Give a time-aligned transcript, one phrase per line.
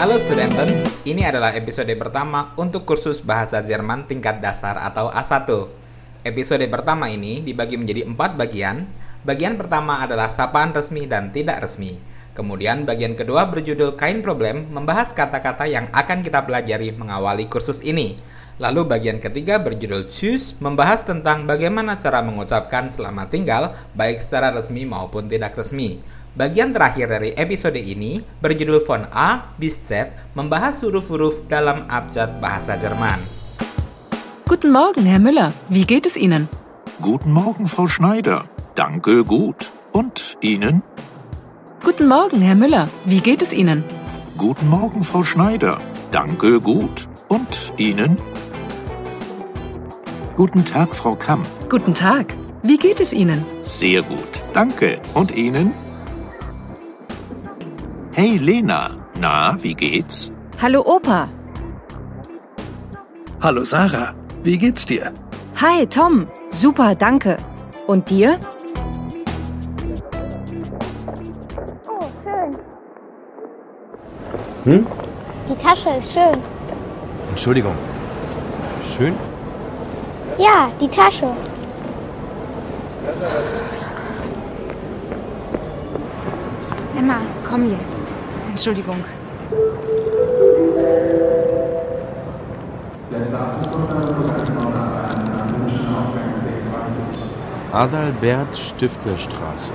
[0.00, 5.44] Halo studenten, ini adalah episode pertama untuk kursus bahasa Jerman tingkat dasar atau A1.
[6.24, 8.88] Episode pertama ini dibagi menjadi empat bagian.
[9.28, 12.00] Bagian pertama adalah sapaan resmi dan tidak resmi.
[12.32, 18.16] Kemudian bagian kedua berjudul Kain Problem membahas kata-kata yang akan kita pelajari mengawali kursus ini.
[18.56, 24.88] Lalu bagian ketiga berjudul Choose membahas tentang bagaimana cara mengucapkan selamat tinggal baik secara resmi
[24.88, 26.00] maupun tidak resmi.
[26.30, 32.78] Bagian terakhir dari episode ini berjudul Von A bis Z membahas huruf-huruf dalam abjad bahasa
[32.78, 33.18] Jerman.
[34.46, 35.50] Guten Morgen, Herr Müller.
[35.66, 36.46] Wie geht es Ihnen?
[37.02, 38.46] Guten Morgen, Frau Schneider.
[38.78, 39.74] Danke, gut.
[39.90, 40.86] Und Ihnen?
[41.82, 42.86] Guten Morgen, Herr Müller.
[43.06, 43.82] Wie geht es Ihnen?
[44.38, 45.82] Guten Morgen, Frau Schneider.
[46.14, 47.10] Danke, gut.
[47.26, 48.14] Und Ihnen?
[50.36, 51.42] Guten Tag, Frau Kamp.
[51.68, 52.34] Guten Tag.
[52.62, 53.44] Wie geht es Ihnen?
[53.62, 54.42] Sehr gut.
[54.54, 55.02] Danke.
[55.14, 55.89] Und Ihnen?
[58.20, 58.90] Hey, Lena.
[59.18, 60.30] Na, wie geht's?
[60.60, 61.26] Hallo Opa.
[63.40, 64.12] Hallo, Sarah.
[64.42, 65.10] Wie geht's dir?
[65.56, 66.26] Hi Tom.
[66.50, 67.38] Super, danke.
[67.86, 68.38] Und dir?
[71.88, 72.52] Oh, schön.
[74.64, 74.86] Hm?
[75.48, 76.38] Die Tasche ist schön.
[77.30, 77.74] Entschuldigung.
[78.84, 79.14] Schön?
[80.36, 81.30] Ja, die Tasche.
[86.98, 88.14] Emma, komm jetzt.
[88.46, 89.02] Entschuldigung.
[97.70, 99.74] Adalbert Stifterstraße.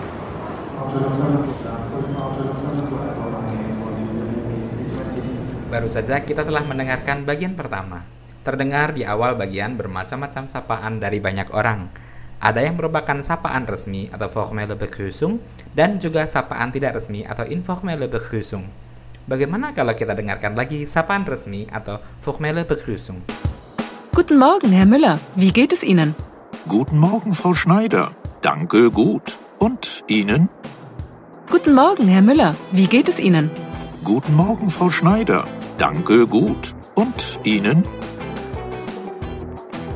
[5.67, 8.07] Baru saja kita telah mendengarkan bagian pertama.
[8.47, 11.91] Terdengar di awal bagian bermacam-macam sapaan dari banyak orang.
[12.39, 15.39] Ada yang merupakan sapaan resmi atau formelle Begrüßung
[15.73, 18.65] dan juga sapaan tidak resmi atau informelle Begrüßung.
[19.25, 23.25] Bagaimana kalau kita dengarkan lagi sapaan resmi atau formelle Begrüßung?
[24.13, 25.17] Guten Morgen, Herr Müller.
[25.35, 26.15] Wie geht es Ihnen?
[26.69, 28.11] Guten Morgen, Frau Schneider.
[28.41, 29.37] Danke, gut.
[29.59, 30.47] Und Ihnen?
[31.49, 32.55] Guten Morgen, Herr Müller.
[32.71, 33.49] Wie geht es Ihnen?
[34.03, 35.45] Guten Morgen, Frau Schneider.
[35.77, 36.75] Danke, gut.
[36.93, 37.83] Und Ihnen?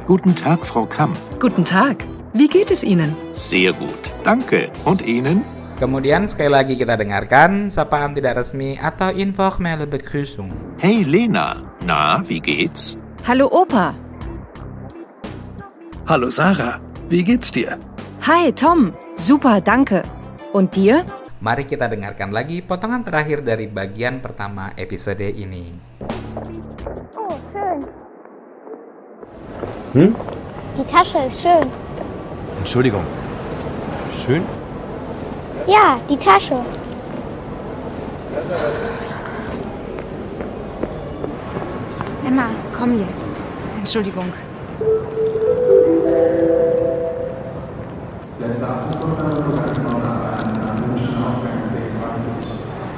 [0.06, 1.16] Guten Tag, Frau Kamp.
[1.40, 2.03] Guten Tag.
[2.39, 3.11] Wie geht es Ihnen?
[3.35, 4.00] Sehr gut.
[4.23, 4.72] Danke.
[4.88, 5.44] Und Ihnen?
[5.75, 10.47] Kemudian sekali lagi kita dengarkan sapaan tidak resmi atau informelle Begrüßung.
[10.79, 11.59] Hey, Lena.
[11.83, 12.95] Na, wie geht's?
[13.27, 13.91] Hallo Opa.
[16.07, 16.79] Hallo, Sarah.
[17.11, 17.75] Wie geht's dir?
[18.23, 18.95] Hi Tom.
[19.19, 20.07] Super, danke.
[20.56, 21.03] Und dir?
[21.44, 25.75] Mari kita dengarkan lagi potongan terakhir dari bagian pertama episode ini.
[27.19, 27.79] Oh, schön.
[29.91, 30.11] Hm?
[30.79, 31.67] Die Tasche ist schön.
[32.59, 33.03] Entschuldigung.
[34.14, 34.44] Schön?
[35.66, 36.56] Ja, die Tasche.
[42.25, 43.44] Emma, komm jetzt.
[43.78, 44.31] Entschuldigung.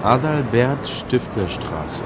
[0.03, 2.03] Adalbert Stifterstraße.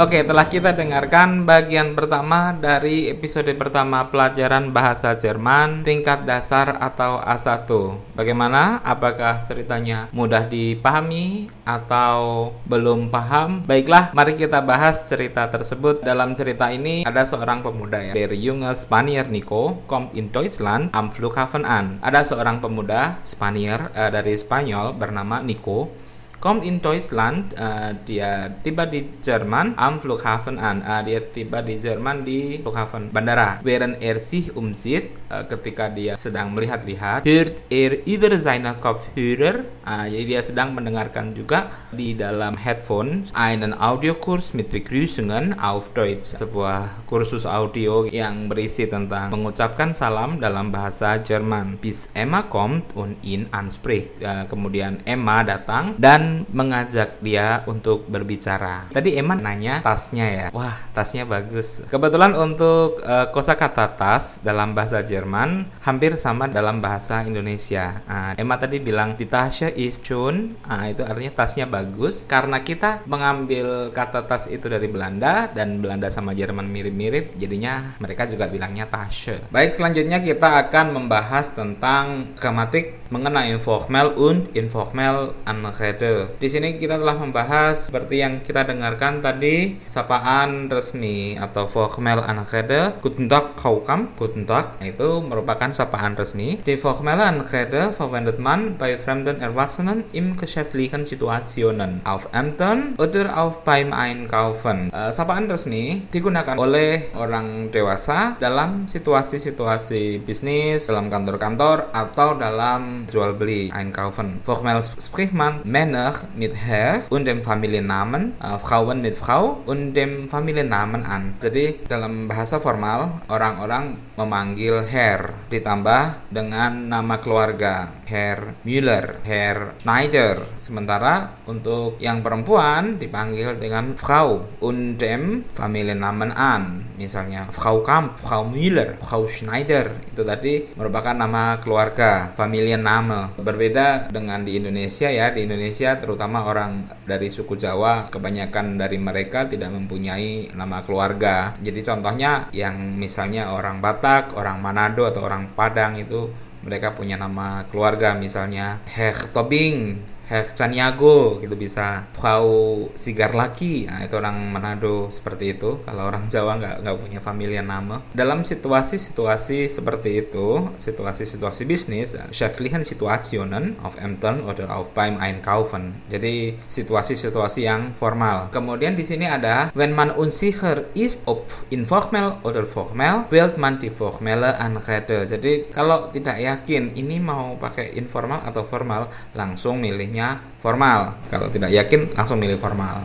[0.00, 7.20] Oke, telah kita dengarkan bagian pertama dari episode pertama pelajaran bahasa Jerman tingkat dasar atau
[7.20, 7.68] A1.
[8.16, 8.80] Bagaimana?
[8.80, 13.60] Apakah ceritanya mudah dipahami atau belum paham?
[13.68, 16.00] Baiklah, mari kita bahas cerita tersebut.
[16.00, 18.16] Dalam cerita ini ada seorang pemuda ya.
[18.16, 22.00] Der junge Spanier Nico kommt in Deutschland am Flughafen an.
[22.00, 25.92] Ada seorang pemuda Spanier eh, dari Spanyol bernama Nico
[26.40, 30.80] kommt in Deutschland, uh, dia tiba di Jerman am Flughafen an.
[30.80, 33.60] Uh, dia tiba di Jerman di Flughafen bandara.
[33.60, 39.68] Während er sich umsieht, uh, ketika dia sedang melihat-lihat, hört er über seine Kopfhörer.
[39.84, 46.40] Uh, jadi dia sedang mendengarkan juga di dalam headphone einen Audiokurs mit Begrüßungen auf Deutsch.
[46.40, 51.76] Sebuah kursus audio yang berisi tentang mengucapkan salam dalam bahasa Jerman.
[51.76, 54.16] Bis Emma kommt und ihn anspricht.
[54.24, 58.90] Uh, kemudian Emma datang dan mengajak dia untuk berbicara.
[58.90, 60.46] Tadi Emma nanya tasnya ya.
[60.50, 61.82] Wah, tasnya bagus.
[61.88, 68.02] Kebetulan untuk uh, kosakata tas dalam bahasa Jerman hampir sama dalam bahasa Indonesia.
[68.04, 70.58] Nah, Emma tadi bilang die Tasche ist schön.
[70.66, 72.26] Nah, itu artinya tasnya bagus.
[72.26, 78.26] Karena kita mengambil kata tas itu dari Belanda dan Belanda sama Jerman mirip-mirip, jadinya mereka
[78.26, 79.48] juga bilangnya Tasche.
[79.48, 86.19] Baik, selanjutnya kita akan membahas tentang gramatik mengenai informel und informel Anrede.
[86.40, 92.98] Di sini kita telah membahas seperti yang kita dengarkan tadi sapaan resmi atau formel Anrede.
[93.00, 94.18] Guten Tag, Frau Kamp.
[94.18, 96.60] Guten Tag itu merupakan sapaan resmi.
[96.66, 103.62] Die formelle Anrede verwendet man bei fremden Erwachsenen im geschäftlichen Situationen, auf Ämtern oder auf
[103.62, 104.90] beim Einkaufen.
[104.90, 113.36] Uh, sapaan resmi digunakan oleh orang dewasa dalam situasi-situasi bisnis, dalam kantor-kantor atau dalam jual
[113.36, 114.42] beli Einkaufen.
[114.42, 120.28] Formell spricht man Männer mit Herr und dem Familiennamen, uh, Frauen mit Frau und dem
[120.28, 121.34] Familiennamen an.
[121.40, 130.58] Jadi dalam bahasa formal orang-orang memanggil Herr ditambah dengan nama keluarga Herr Müller, Herr Schneider.
[130.58, 136.90] Sementara untuk yang perempuan dipanggil dengan Frau und dem Familiennamen an.
[136.98, 139.94] Misalnya Frau Kamp, Frau Müller, Frau Schneider.
[140.10, 143.38] Itu tadi merupakan nama keluarga, Familienname.
[143.38, 145.30] Berbeda dengan di Indonesia ya.
[145.30, 151.54] Di Indonesia terutama orang dari suku Jawa kebanyakan dari mereka tidak mempunyai nama keluarga.
[151.62, 156.30] Jadi contohnya yang misalnya orang Batak, orang Manado atau orang Padang itu
[156.60, 159.96] mereka punya nama keluarga misalnya Herr Tobing
[160.30, 163.90] Herr Caniago gitu bisa Frau Sigar Laki.
[163.90, 165.82] Nah itu orang Manado seperti itu.
[165.82, 167.98] Kalau orang Jawa nggak nggak punya familia nama.
[168.14, 175.98] Dalam situasi-situasi seperti itu situasi-situasi bisnis schäftlichen Situationen auf Ämtern oder auf beim Einkaufen.
[176.06, 178.54] Jadi situasi-situasi yang formal.
[178.54, 181.42] Kemudian di sini ada wenn man unsicher ist ob
[181.74, 185.26] informell oder formell wählt man die formelle Anrede.
[185.26, 190.19] Jadi kalau tidak yakin ini mau pakai informal atau formal langsung milihnya
[190.60, 191.16] formal.
[191.32, 193.02] Kalau tidak yakin langsung milih formal.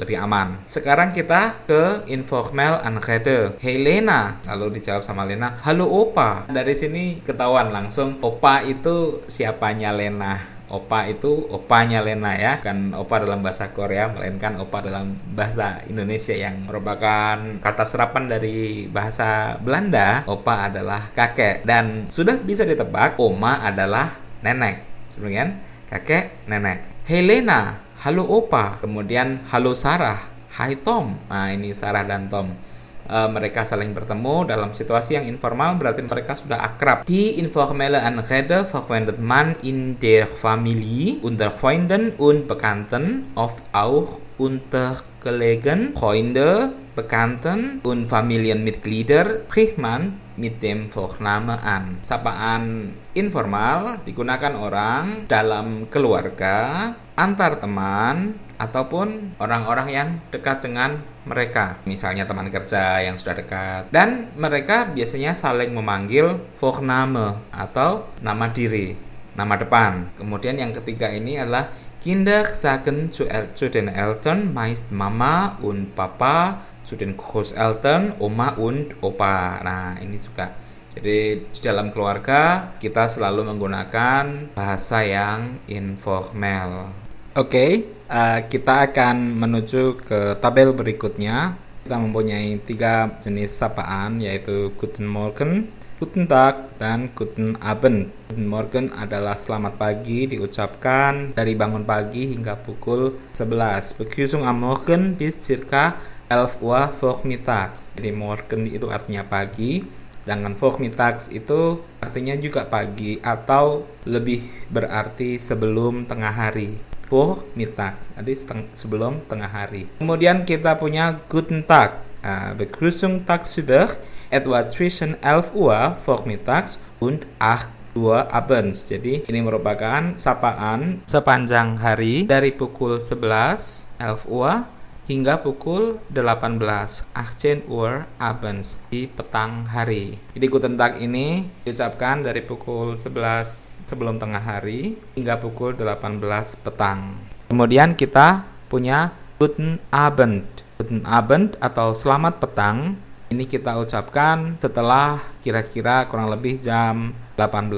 [0.00, 0.56] Lebih aman.
[0.64, 3.60] Sekarang kita ke informal Anrede.
[3.60, 4.40] Hey Lena.
[4.48, 10.40] Lalu dijawab sama Lena, "Halo Opa." Dari sini ketahuan langsung Opa itu siapanya Lena.
[10.72, 16.32] Opa itu opanya Lena ya kan opa dalam bahasa Korea melainkan opa dalam bahasa Indonesia
[16.32, 23.60] yang merupakan kata serapan dari bahasa Belanda opa adalah kakek dan sudah bisa ditebak oma
[23.60, 24.80] adalah nenek
[25.12, 25.60] sebenarnya
[25.92, 27.04] kakek, nenek.
[27.04, 28.80] Helena, halo opa.
[28.80, 30.16] Kemudian halo Sarah,
[30.56, 31.20] hai Tom.
[31.28, 32.56] Nah ini Sarah dan Tom.
[33.04, 37.04] E, mereka saling bertemu dalam situasi yang informal berarti mereka sudah akrab.
[37.04, 45.04] Die informelle Anrede verwendet man in der Familie, unter Freunden und Bekannten, oft auch unter
[45.20, 52.00] Kollegen, Freunde, Bekannten und Familienmitglieder spricht man mit dem Vorname an.
[52.00, 61.82] Sapaan informal digunakan orang dalam keluarga, antar teman, ataupun orang-orang yang dekat dengan mereka.
[61.82, 63.90] Misalnya teman kerja yang sudah dekat.
[63.90, 68.94] Dan mereka biasanya saling memanggil Vorname atau nama diri,
[69.34, 70.14] nama depan.
[70.14, 75.94] Kemudian yang ketiga ini adalah Kinder sagen zu, El zu den Eltern meist Mama und
[75.94, 79.62] Papa zu den Großeltern Oma und Opa.
[79.62, 80.52] Nah, ini juga.
[80.92, 86.92] Jadi di dalam keluarga kita selalu menggunakan bahasa yang informal.
[87.32, 87.70] Oke, okay,
[88.12, 91.56] uh, kita akan menuju ke tabel berikutnya.
[91.82, 98.12] Kita mempunyai tiga jenis sapaan yaitu Guten Morgen, Guten Tag dan Guten Abend.
[98.28, 103.96] Guten Morgen adalah selamat pagi diucapkan dari bangun pagi hingga pukul 11.
[103.96, 105.96] Begrüßung am Morgen bis circa
[106.30, 107.96] 11 Uhr vormittags.
[107.98, 109.82] Jadi morgen itu artinya pagi,
[110.22, 116.78] sedangkan vormittags itu artinya juga pagi atau lebih berarti sebelum tengah hari.
[117.12, 119.84] Vormittags, jadi sebelum tengah hari.
[120.00, 122.00] Kemudian kita punya Guten Tag.
[122.22, 123.90] Uh, Begrüßung tagsüber
[124.30, 127.68] etwa zwischen 11 Uhr vormittags und 8
[127.98, 128.88] Uhr abends.
[128.88, 134.64] Jadi ini merupakan sapaan sepanjang hari dari pukul 11 11 Uhr
[135.10, 136.62] hingga pukul 18
[137.10, 140.14] 18 Uhr abends di petang hari.
[140.30, 146.22] Jadi guten tag ini diucapkan dari pukul 11 sebelum tengah hari hingga pukul 18
[146.62, 147.18] petang.
[147.50, 149.10] Kemudian kita punya
[149.42, 150.46] guten Abend.
[150.78, 152.94] Guten Abend atau selamat petang
[153.34, 157.74] ini kita ucapkan setelah kira-kira kurang lebih jam 18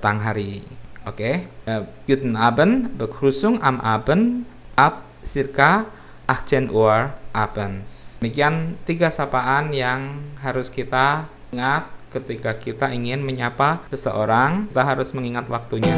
[0.00, 0.64] petang hari.
[1.04, 1.44] Oke.
[1.68, 1.84] Okay?
[2.08, 5.97] Guten Abend, Begrüßung am Abend ab circa
[6.28, 8.20] 18 Uhr abends.
[8.20, 15.48] Demikian tiga sapaan yang harus kita ingat ketika kita ingin menyapa seseorang, kita harus mengingat
[15.48, 15.96] waktunya.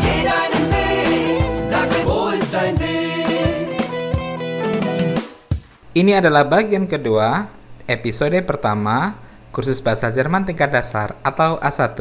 [5.91, 7.51] Ini adalah bagian kedua
[7.91, 9.19] episode pertama
[9.51, 11.99] kursus bahasa Jerman tingkat dasar atau A1.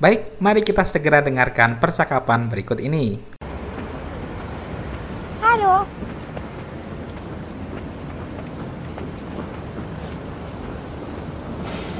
[0.00, 3.35] Baik, mari kita segera dengarkan percakapan berikut ini.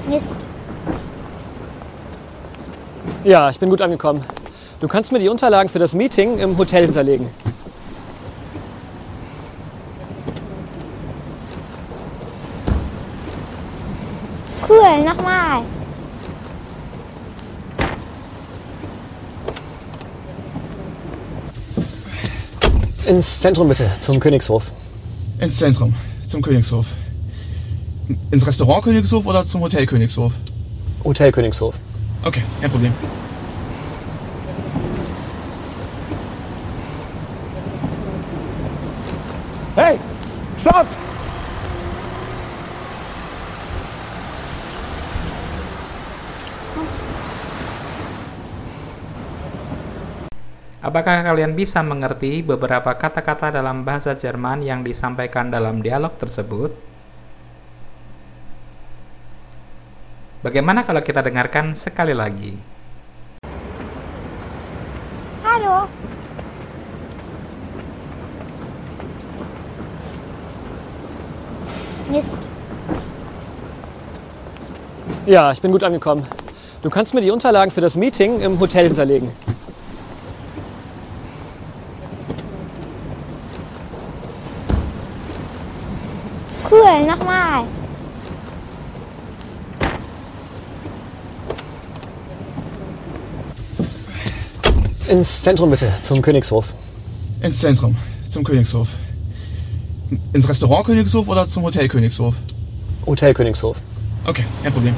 [0.09, 0.37] Mist.
[3.25, 4.25] Ja, ich bin gut angekommen.
[4.79, 7.29] Du kannst mir die Unterlagen für das Meeting im Hotel hinterlegen.
[14.69, 15.63] Cool, nochmal.
[23.07, 24.71] Ins Zentrum bitte, zum Königshof.
[25.39, 25.95] Ins Zentrum,
[26.27, 26.87] zum Königshof.
[28.31, 30.33] Ins Restaurant Königshof oder zum Hotel Königshof?
[31.03, 31.79] Hotel Königshof.
[32.23, 32.93] Okay, kein Problem.
[39.75, 39.99] Hey,
[40.63, 40.87] stopp!
[50.87, 56.96] Apakah kalian bisa mengerti beberapa kata-kata dalam bahasa Jerman yang disampaikan dalam dialog tersebut?
[60.47, 62.55] Bagaimana kalau kita dengarkan sekali lagi?
[65.43, 65.91] Hallo.
[72.15, 72.47] Mist.
[75.27, 76.23] Ja, ich bin gut angekommen.
[76.79, 79.35] Du kannst mir die Unterlagen für das Meeting im Hotel hinterlegen.
[86.71, 87.67] Cool, nochmal.
[95.17, 96.75] Ins Zentrum bitte, zum Königshof.
[97.41, 97.97] Ins Zentrum,
[98.29, 98.89] zum Königshof.
[100.35, 102.35] Ins Restaurant Königshof oder zum Hotel Königshof?
[103.07, 103.79] Hotel Königshof.
[104.27, 104.95] Okay, kein Problem.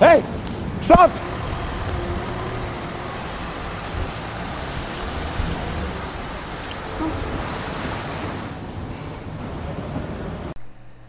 [0.00, 0.20] Hey,
[0.84, 1.10] stopp!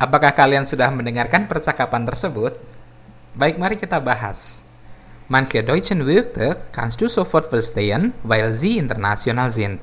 [0.09, 2.57] Apakah kalian sudah mendengarkan percakapan tersebut?
[3.37, 4.65] Baik, mari kita bahas.
[5.29, 9.77] Manche deutschen Wörter kannst du sofort verstehen, weil sie international sind.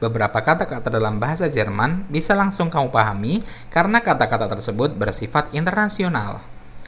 [0.00, 6.40] Beberapa kata-kata dalam bahasa Jerman bisa langsung kamu pahami karena kata-kata tersebut bersifat internasional.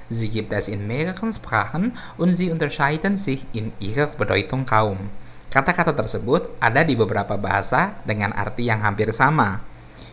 [0.09, 5.13] Sie gibt es in mehreren Sprachen und sie unterscheiden sich in ihrer Bedeutung kaum.
[5.53, 9.68] Kata-kata tersebut ada di beberapa bahasa dengan arti yang hampir sama.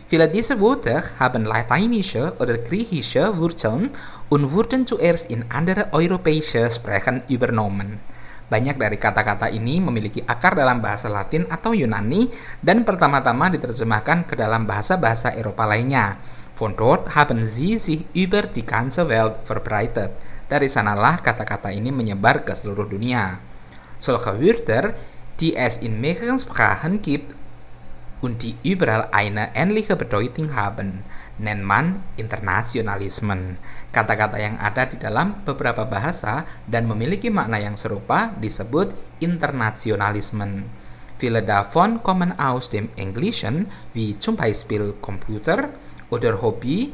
[0.06, 3.90] Viele dieser Wörter haben lateinische oder griechische Wurzeln
[4.30, 7.98] und wurden zuerst in andere europäische Sprachen übernommen.
[8.46, 12.30] Banyak dari kata-kata ini memiliki akar dalam bahasa Latin atau Yunani
[12.62, 16.14] dan pertama-tama diterjemahkan ke dalam bahasa-bahasa Eropa lainnya.
[16.54, 20.14] Von dort haben sie sich über die ganze Welt verbreitet.
[20.46, 23.42] Dari sanalah kata-kata ini menyebar ke seluruh dunia.
[23.98, 24.94] Solche Wörter,
[25.42, 27.35] die es in mehreren Sprachen gibt
[28.26, 31.06] und die überall eine ähnliche Bedeutung haben,
[31.38, 33.54] nennt man Internationalismen.
[33.94, 38.90] Kata-kata yang ada di dalam beberapa bahasa dan memiliki makna yang serupa disebut
[39.22, 40.66] Internationalismen.
[41.22, 45.70] Viele davon kommen aus dem Englischen, wie zum Beispiel Computer
[46.10, 46.92] oder Hobby.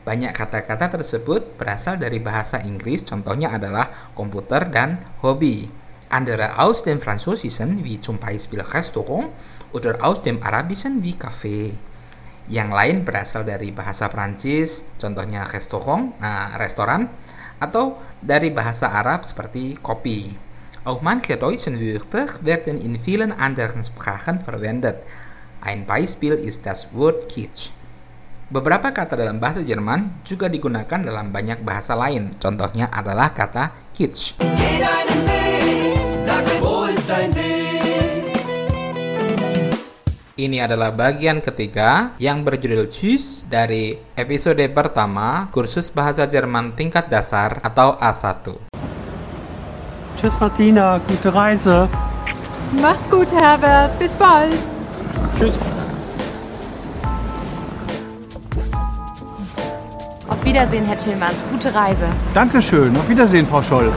[0.00, 5.79] Banyak kata-kata tersebut berasal dari bahasa Inggris, contohnya adalah komputer dan hobi.
[6.10, 9.30] Andere aus dem Französischen, wie zum Beispiel Restaurant,
[9.72, 11.70] oder aus dem Arabischen wie Café.
[12.50, 17.06] Yang lain berasal dari bahasa Prancis, contohnya restaurant, nah restoran,
[17.62, 20.34] atau dari bahasa Arab seperti kopi.
[20.82, 25.06] Auch manche deutschen Wörter werden in vielen anderen Sprachen verwendet.
[25.62, 27.70] Ein Beispiel ist das Wort Kitsch.
[28.50, 32.34] Beberapa kata dalam bahasa Jerman juga digunakan dalam banyak bahasa lain.
[32.42, 34.34] Contohnya adalah kata Kitsch.
[40.40, 47.60] Ini adalah bagian ketiga yang berjudul Tschüss dari episode pertama kursus bahasa Jerman tingkat dasar
[47.60, 48.56] atau A1.
[50.16, 51.92] Tschüss Martina, gute Reise.
[52.80, 53.92] Mach's gut, Herbert.
[54.00, 54.56] Bis bald.
[55.36, 55.60] Tschüss.
[60.24, 61.44] Auf Wiedersehen, Herr Tillmanns.
[61.52, 62.08] Gute Reise.
[62.32, 62.96] Dankeschön.
[62.96, 63.92] Auf Wiedersehen, Frau Scholl.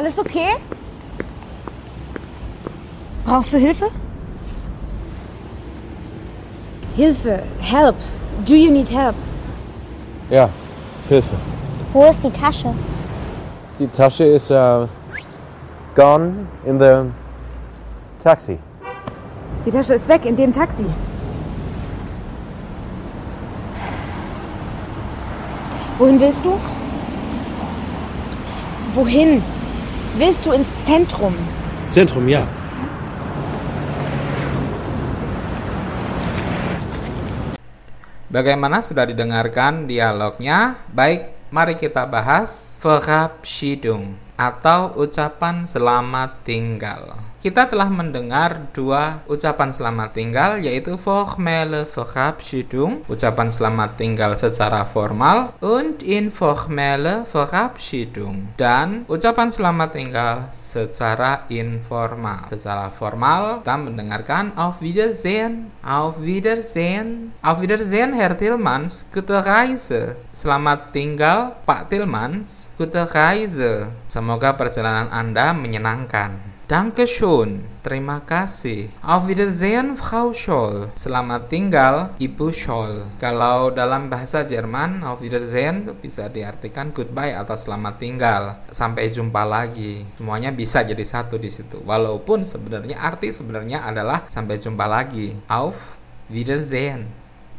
[0.00, 0.56] Alles okay?
[3.26, 3.90] Brauchst du Hilfe?
[6.96, 7.96] Hilfe, help.
[8.46, 9.14] Do you need help?
[10.30, 10.48] Ja,
[11.06, 11.36] Hilfe.
[11.92, 12.72] Wo ist die Tasche?
[13.78, 14.88] Die Tasche ist uh,
[15.94, 17.04] gone in the
[18.22, 18.58] taxi.
[19.66, 20.86] Die Tasche ist weg in dem Taxi.
[25.98, 26.58] Wohin willst du?
[28.94, 29.42] Wohin?
[30.18, 31.38] Willst du ins Zentrum?
[31.86, 32.42] Zentrum, ja.
[38.26, 40.74] Bagaimana sudah didengarkan dialognya?
[40.90, 47.29] Baik, mari kita bahas Verabschiedung atau ucapan selamat tinggal.
[47.40, 55.56] Kita telah mendengar dua ucapan selamat tinggal yaitu formelle Verabschiedung, ucapan selamat tinggal secara formal
[55.64, 62.44] und informelle Verabschiedung dan ucapan selamat tinggal secara informal.
[62.52, 70.20] Secara formal kita mendengarkan Auf Wiedersehen, Auf Wiedersehen, Auf Wiedersehen Herr Tillmans, gute Reise.
[70.36, 73.96] Selamat tinggal Pak Tillmans, gute Reise.
[74.12, 76.49] Semoga perjalanan Anda menyenangkan.
[76.70, 77.66] Dankeschön.
[77.82, 78.94] Terima kasih.
[79.02, 80.94] Auf Wiedersehen, Frau Scholl.
[80.94, 83.10] Selamat tinggal, Ibu Scholl.
[83.18, 88.42] Kalau dalam bahasa Jerman, Auf Wiedersehen bisa diartikan goodbye atau selamat tinggal.
[88.70, 90.06] Sampai jumpa lagi.
[90.14, 91.82] Semuanya bisa jadi satu di situ.
[91.82, 95.42] Walaupun sebenarnya arti sebenarnya adalah sampai jumpa lagi.
[95.50, 95.98] Auf
[96.30, 97.10] Wiedersehen.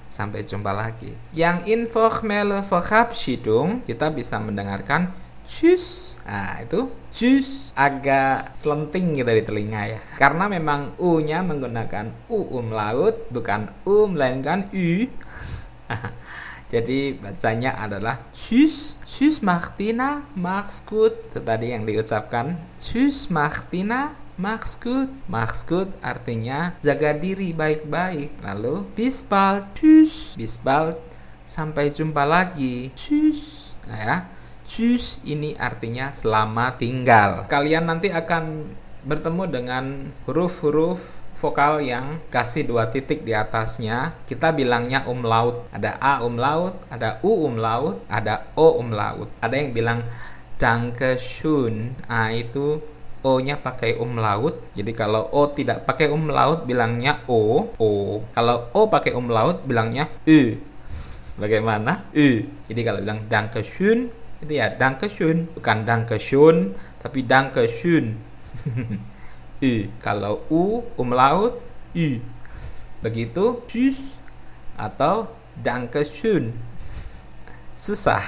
[0.08, 1.20] Sampai jumpa lagi.
[1.36, 5.12] Yang informelle Verabschiedung kita bisa mendengarkan
[5.44, 6.16] Tschüss.
[6.24, 10.00] Nah, itu Tschüss agak selenting gitu di telinga ya.
[10.16, 15.08] Karena memang U-nya menggunakan U umlaut bukan U melainkan U.
[16.72, 18.96] Jadi bacanya adalah Tschüss.
[19.04, 20.24] Tschüss Martina.
[20.32, 24.16] Itu tadi yang diucapkan Tschüss Martina.
[24.42, 24.74] Mach's
[25.70, 28.42] gut artinya jaga diri baik-baik.
[28.42, 30.34] Lalu bis bald, tschüss.
[30.34, 30.98] Bis bald,
[31.46, 32.90] sampai jumpa lagi.
[32.98, 33.76] Tschüss.
[33.86, 34.18] Nah ya.
[34.72, 37.44] Tschüss ini artinya selamat tinggal.
[37.52, 38.72] Kalian nanti akan
[39.04, 40.96] bertemu dengan huruf-huruf
[41.44, 44.16] vokal yang kasih dua titik di atasnya.
[44.24, 45.68] Kita bilangnya umlaut.
[45.76, 49.28] Ada A umlaut, ada U umlaut, ada O umlaut.
[49.44, 50.00] Ada yang bilang
[50.56, 51.92] Dankeschön.
[52.08, 52.80] Ah itu
[53.28, 54.56] O-nya pakai umlaut.
[54.72, 58.24] Jadi kalau O tidak pakai umlaut bilangnya O, O.
[58.32, 60.56] Kalau O pakai umlaut bilangnya U.
[61.36, 62.08] Bagaimana?
[62.16, 62.48] U.
[62.72, 68.18] Jadi kalau bilang Dankeschön itu ya Dankeschön bukan Dankeschön tapi Dankeschön
[69.62, 69.74] U
[70.06, 71.62] kalau U umlaut
[71.94, 72.08] U
[73.02, 74.18] begitu Tschüss
[74.78, 76.54] atau Dankeschön
[77.82, 78.22] susah.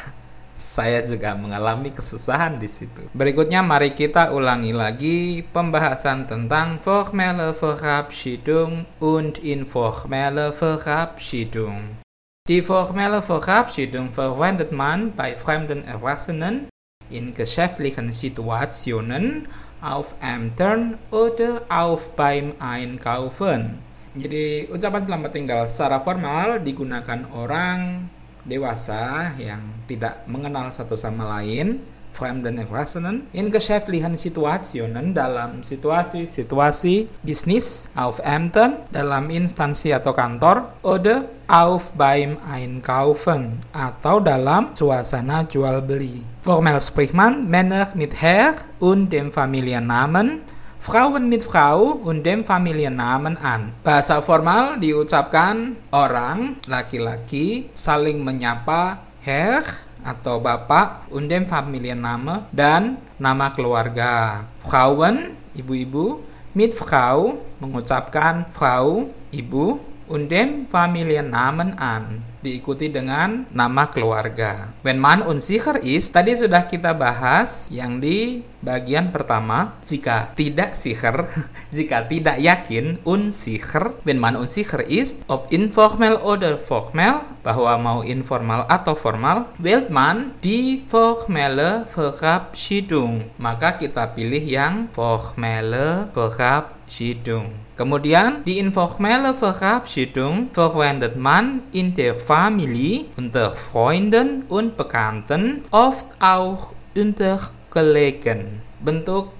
[0.63, 3.05] Saya juga mengalami kesusahan di situ.
[3.13, 12.01] Berikutnya mari kita ulangi lagi pembahasan tentang formelle Verabschiedung und informelle Verabschiedung.
[12.43, 16.67] Die formelle Verabschiedung verwendet man bei fremden Erwachsenen
[17.09, 19.47] in geschäftlichen Situationen,
[19.79, 23.79] auf Ämtern oder auf beim Einkaufen.
[24.11, 28.11] Jadi ucapan selamat tinggal secara formal digunakan orang
[28.43, 31.79] dewasa yang tidak mengenal satu sama lain
[32.13, 41.25] fremden Erwachsenen in geschäftlichen Situationen dalam situasi-situasi bisnis auf Ämtern dalam instansi atau kantor oder
[41.49, 46.21] auf beim Einkaufen atau dalam suasana jual beli.
[46.45, 53.39] Formell spricht man Männer mit Herr und dem Familiennamen Frauen mit Frau und dem Familiennamen
[53.39, 53.71] an.
[53.87, 59.63] Bahasa formal diucapkan orang laki-laki saling menyapa Herr
[60.03, 64.43] atau bapak, undem Familienname dan nama keluarga.
[64.67, 66.21] Frauen, ibu-ibu,
[66.53, 69.79] mit Frau mengucapkan Frau, ibu,
[70.11, 74.75] undem Familiennamen an diikuti dengan nama keluarga.
[74.83, 79.79] When man unsicher ist, tadi sudah kita bahas yang di bagian pertama.
[79.87, 81.31] Jika tidak sicher,
[81.75, 83.95] jika tidak yakin, unsicher.
[84.03, 90.31] When man unsicher ist, ob informell oder formell, bahwa mau informal atau formal, wählt man
[90.39, 93.27] die formelle Verabschiedung.
[93.35, 97.62] Maka kita pilih yang formelle Verabschiedung.
[97.73, 106.69] Kemudian die informelle Verabschiedung verwendet man in der Familie, unter Freunden und Bekannten, oft auch
[106.93, 108.61] unter Kollegen.
[108.77, 109.33] Bentuk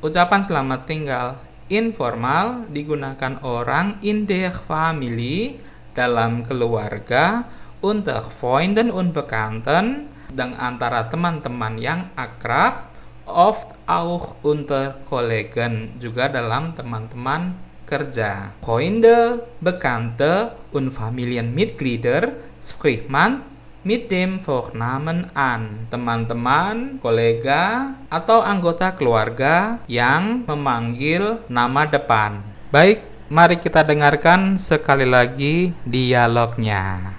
[0.00, 1.36] ucapan selamat tinggal
[1.68, 5.60] informal digunakan orang in der Familie
[5.92, 7.44] dalam keluarga,
[7.84, 12.88] unter Freunden und Bekannten dan antara teman-teman yang akrab,
[13.28, 18.56] oft auch unter Kollegen juga dalam teman-teman kerja.
[18.64, 23.44] Freunde, Bekannte und Familienmitglieder spricht man
[23.84, 25.86] mit dem Vornamen an.
[25.92, 32.40] Teman-teman, kolega, atau anggota keluarga yang memanggil nama depan.
[32.72, 37.14] Baik, mari kita dengarkan sekali lagi dialognya.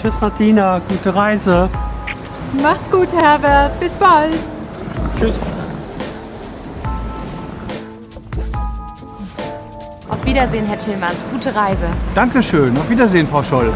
[0.00, 0.80] Tschüss, Martina.
[0.88, 1.68] Gute Reise.
[2.60, 3.72] Mach's gut, Herbert.
[3.80, 4.36] Bis bald.
[5.16, 5.63] Tschüss.
[10.14, 11.26] Auf Wiedersehen, Herr Tillmanns.
[11.32, 11.86] Gute Reise.
[12.14, 12.76] Dankeschön.
[12.76, 13.72] Auf Wiedersehen, Frau Scholl.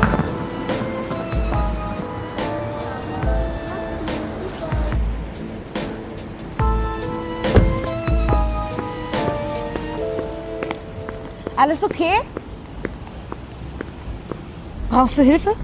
[11.56, 12.20] Alles okay?
[14.90, 15.54] Brauchst du Hilfe?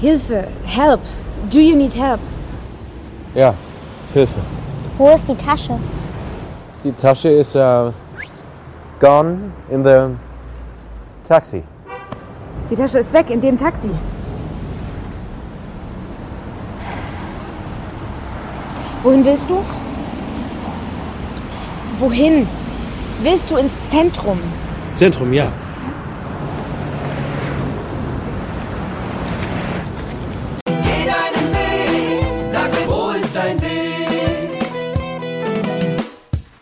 [0.00, 1.00] Hilfe, help.
[1.48, 2.18] Do you need help?
[3.36, 3.54] Ja,
[4.12, 4.40] Hilfe.
[4.98, 5.78] Wo ist die Tasche?
[6.84, 7.92] Die Tasche ist uh,
[9.00, 10.14] gone in the
[11.26, 11.62] taxi.
[12.70, 13.90] Die Tasche ist weg in dem Taxi.
[19.02, 19.64] Wohin willst du?
[21.98, 22.46] Wohin?
[23.22, 24.38] Willst du ins Zentrum?
[24.92, 25.46] Zentrum, ja.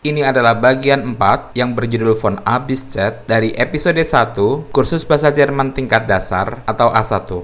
[0.07, 5.35] Ini adalah bagian 4 yang berjudul Von A bis Z dari episode 1 kursus bahasa
[5.35, 7.43] Jerman tingkat dasar atau A1.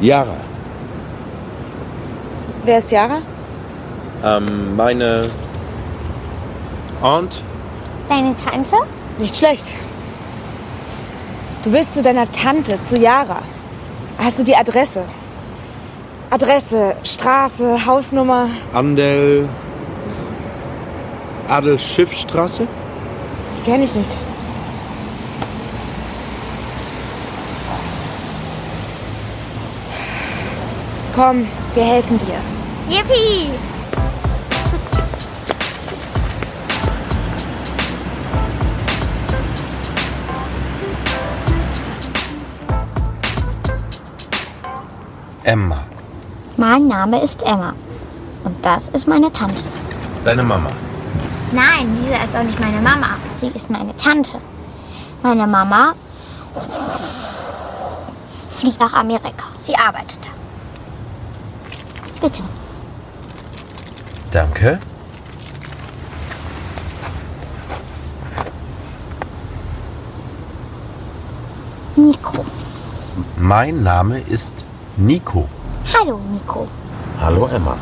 [0.00, 0.40] Jara.
[2.64, 3.20] Wer ist Yara?
[4.24, 5.28] Ähm, meine
[7.04, 7.44] Aunt.
[8.08, 8.80] Deine Tante?
[9.20, 9.76] Nicht schlecht.
[11.60, 13.44] Du willst zu deiner Tante, zu Yara.
[14.16, 15.04] Hast du die Adresse?
[16.32, 18.48] Adresse, Straße, Hausnummer.
[18.72, 19.44] Andel.
[21.48, 22.66] Adelschiffstraße?
[23.56, 24.10] Die kenne ich nicht.
[31.14, 32.40] Komm, wir helfen dir.
[32.88, 33.50] Yippie!
[45.44, 45.76] Emma.
[46.56, 47.74] Mein Name ist Emma.
[48.44, 49.62] Und das ist meine Tante.
[50.24, 50.70] Deine Mama.
[51.54, 53.10] Nein, Lisa ist auch nicht meine Mama.
[53.36, 54.38] Sie ist meine Tante.
[55.22, 55.94] Meine Mama
[58.50, 59.44] fliegt nach Amerika.
[59.58, 60.30] Sie arbeitet da.
[62.20, 62.42] Bitte.
[64.32, 64.80] Danke.
[71.94, 72.44] Nico.
[73.36, 74.64] Mein Name ist
[74.96, 75.48] Nico.
[75.96, 76.66] Hallo, Nico.
[77.20, 77.76] Hallo Emma.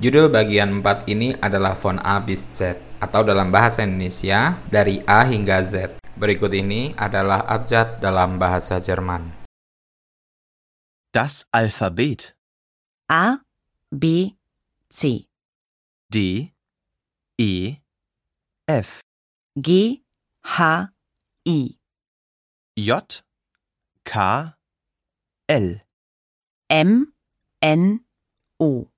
[0.00, 5.28] Judul bagian 4 ini adalah Von A bis Z atau dalam bahasa Indonesia dari A
[5.28, 6.00] hingga Z.
[6.16, 9.28] Berikut ini adalah abjad dalam bahasa Jerman.
[11.12, 12.32] Das Alphabet.
[13.12, 13.44] A,
[13.92, 14.32] B,
[14.88, 15.28] C,
[16.08, 16.48] D,
[17.36, 17.84] E,
[18.64, 19.04] F,
[19.52, 20.00] G,
[20.48, 20.88] H,
[21.44, 21.76] I,
[22.72, 22.88] J,
[24.08, 24.14] K,
[25.44, 25.84] L,
[26.72, 27.12] M,
[27.60, 27.82] N,
[28.56, 28.88] O,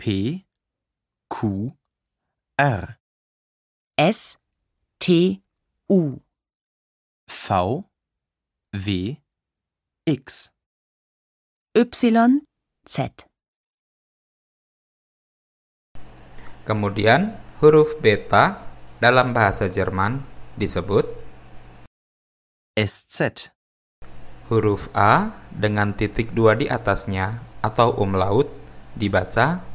[0.00, 0.48] P,
[1.28, 1.76] Q,
[2.56, 2.96] R,
[4.00, 4.40] S,
[4.96, 5.36] T,
[5.92, 6.24] U,
[7.28, 7.84] V,
[8.72, 9.20] W,
[10.08, 10.48] X.
[11.76, 11.84] Y,
[12.88, 12.96] Z.
[16.64, 18.56] Kemudian huruf beta
[19.04, 20.24] dalam bahasa Jerman
[20.56, 21.04] disebut
[22.72, 23.52] SZ.
[24.48, 28.48] huruf A dengan titik dua di atasnya atau umlaut
[28.96, 29.69] dibaca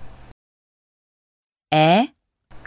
[1.76, 2.08] E,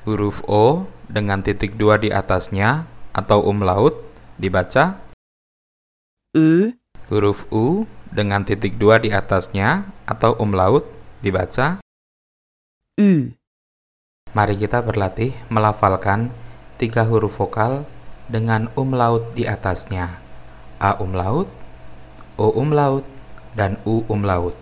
[0.05, 2.85] huruf O dengan titik dua di atasnya
[3.17, 3.97] atau umlaut
[4.37, 5.01] dibaca
[6.37, 6.77] Ö,
[7.09, 10.85] huruf U dengan titik dua di atasnya atau umlaut
[11.25, 11.81] dibaca
[13.01, 13.33] Ü.
[14.37, 16.29] Mari kita berlatih melafalkan
[16.77, 17.89] tiga huruf vokal
[18.29, 20.21] dengan umlaut di atasnya.
[20.77, 21.49] A umlaut,
[22.37, 23.09] O umlaut,
[23.57, 24.53] dan U umlaut.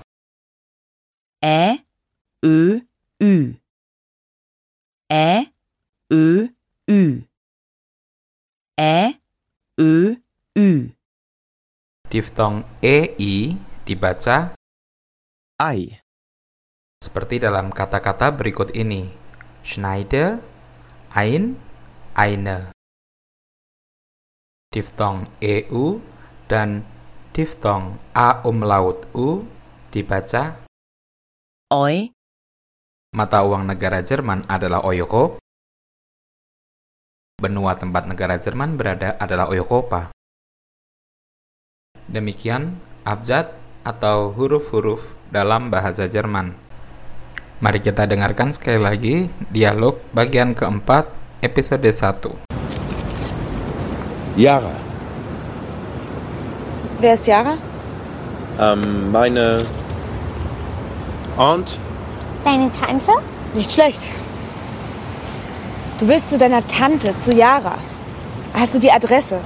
[1.42, 1.82] Ä,
[2.46, 2.86] Ö,
[3.18, 3.58] Ü.
[5.12, 5.46] Ä,
[6.12, 6.50] Ö,
[6.90, 7.22] Ü.
[8.80, 9.14] Ä,
[9.78, 10.16] Ö,
[10.58, 10.90] Ü.
[12.10, 13.54] Diftong EI
[13.86, 14.58] dibaca
[15.62, 16.02] Ei.
[16.98, 19.14] seperti dalam kata-kata berikut ini.
[19.62, 20.42] Schneider,
[21.14, 21.54] ein,
[22.18, 22.74] eine.
[24.74, 26.02] Diftong EU
[26.50, 26.82] dan
[27.30, 29.46] diftong A umlaut U
[29.94, 30.58] dibaca
[31.70, 32.15] Oi,
[33.16, 35.40] Mata uang negara Jerman adalah Euro.
[37.40, 40.12] Benua tempat negara Jerman berada adalah Europa.
[42.12, 42.76] Demikian
[43.08, 43.56] abjad
[43.88, 46.52] atau huruf-huruf dalam bahasa Jerman.
[47.64, 51.08] Mari kita dengarkan sekali lagi dialog bagian keempat
[51.40, 52.36] episode 1.
[54.36, 54.76] Yara.
[57.00, 57.56] Wer ist Yara?
[58.60, 59.64] Ähm, meine
[61.40, 61.80] Aunt.
[62.46, 63.10] Deine Tante?
[63.54, 64.02] Nicht schlecht.
[65.98, 67.74] Du willst zu deiner Tante, zu Yara.
[68.54, 69.40] Hast du die Adresse?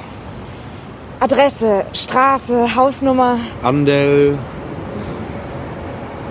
[1.19, 3.39] Adresse, Straße, Hausnummer.
[3.63, 4.39] Andel.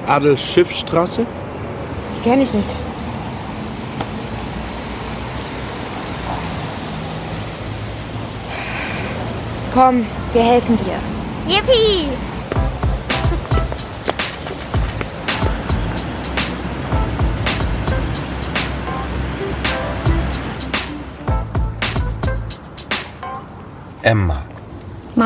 [0.05, 1.25] Adelschiffstraße?
[2.15, 2.69] Die kenne ich nicht.
[9.73, 10.99] Komm, wir helfen dir.
[11.51, 12.09] Yippie!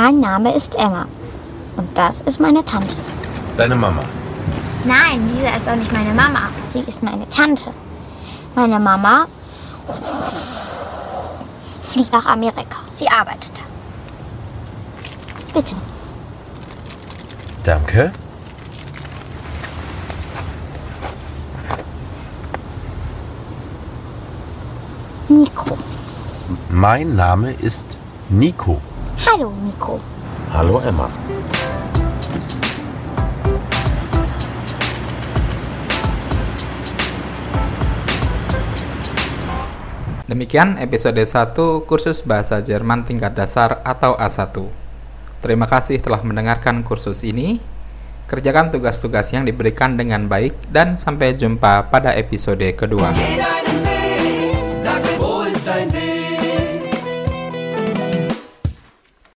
[0.04, 1.06] Mein Name ist Emma.
[1.78, 2.94] Und das ist meine Tante.
[3.56, 4.02] Deine Mama.
[4.84, 6.42] Nein, Lisa ist auch nicht meine Mama.
[6.68, 7.72] Sie ist meine Tante.
[8.54, 9.28] Meine Mama
[11.84, 12.80] fliegt nach Amerika.
[12.92, 13.62] Sie arbeitet da.
[15.54, 15.76] Bitte.
[17.63, 18.12] Danke.
[25.30, 25.78] Nico.
[26.70, 27.96] Mein Name ist
[28.28, 28.82] Nico.
[29.23, 30.03] Hallo, Nico.
[30.51, 31.07] Hallo Emma.
[40.27, 41.55] Demikian episode 1
[41.88, 44.59] kursus bahasa Jerman tingkat dasar atau A1.
[45.39, 47.63] Terima kasih telah mendengarkan kursus ini.
[48.27, 53.15] Kerjakan tugas-tugas yang diberikan dengan baik dan sampai jumpa pada episode kedua.